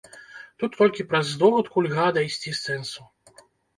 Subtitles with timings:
[0.61, 3.01] Тут толькі праз здогадку льга дайсці сэнсу.